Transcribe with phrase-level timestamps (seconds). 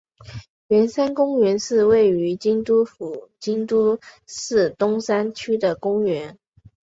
[0.69, 6.39] 圆山公园是位在京都府京都市东山区的公园。